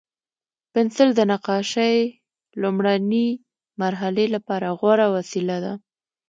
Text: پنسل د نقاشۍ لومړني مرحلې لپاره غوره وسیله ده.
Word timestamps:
پنسل 0.73 1.09
د 1.15 1.21
نقاشۍ 1.31 1.97
لومړني 2.61 3.27
مرحلې 3.81 4.25
لپاره 4.35 4.67
غوره 4.79 5.07
وسیله 5.15 5.57
ده. 5.65 5.73